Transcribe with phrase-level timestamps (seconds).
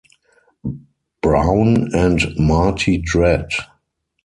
[1.21, 3.49] Brown, and Marty Dread.